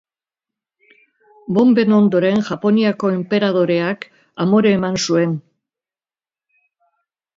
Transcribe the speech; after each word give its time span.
Bonben 1.57 1.93
ondoren, 1.97 2.41
Japoniako 2.49 3.11
enperadoreak 3.17 4.07
amore 4.47 4.73
eman 4.81 4.99
zuen. 5.09 5.37